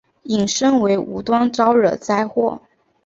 [0.23, 2.59] 引申为无端招惹灾祸。